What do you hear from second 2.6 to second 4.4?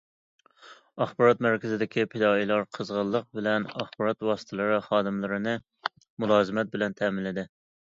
قىزغىنلىق بىلەن ئاخبارات